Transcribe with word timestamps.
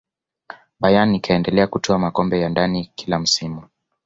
bayern 0.79 1.15
ikaendelea 1.15 1.67
kutwaa 1.67 1.97
makombe 1.97 2.39
ya 2.39 2.49
ndani 2.49 2.91
kila 2.95 3.19
msimu 3.19 3.63